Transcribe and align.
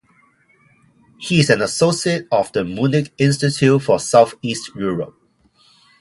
He 1.19 1.39
is 1.41 1.51
an 1.51 1.61
associate 1.61 2.27
of 2.31 2.51
the 2.53 2.63
Munich 2.63 3.13
Institute 3.19 3.83
for 3.83 3.99
Southeast 3.99 4.71
Europe. 4.75 5.15